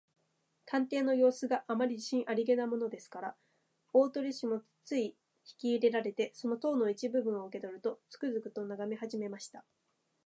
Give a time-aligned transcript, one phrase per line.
[0.65, 3.35] 探偵のようすが、あまり自信ありげだものですから、
[3.93, 5.13] 大鳥氏もつい引
[5.59, 9.63] きいれられて、その塔の一部分を受けとると、つくづくとながめはじめました。